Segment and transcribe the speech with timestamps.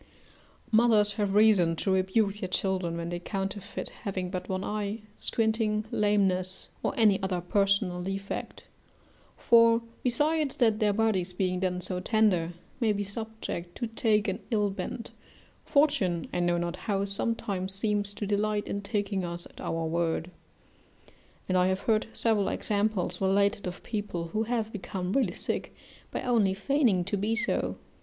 [0.71, 5.85] Mothers have reason to rebuke their children when they counterfeit having but one eye, squinting,
[5.91, 8.63] lameness, or any other personal defect;
[9.37, 14.39] for, besides that their bodies being then so tender, may be subject to take an
[14.49, 15.11] ill bent,
[15.65, 20.31] fortune, I know not how, sometimes seems to delight in taking us at our word;
[21.47, 25.75] and I have heard several examples related of people who have become really sick,
[26.09, 27.75] by only feigning to be so.